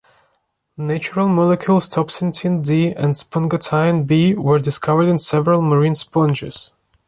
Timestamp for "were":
4.33-4.57